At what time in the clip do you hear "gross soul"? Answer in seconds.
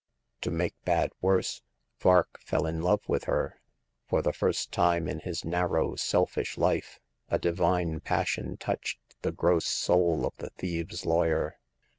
9.31-10.25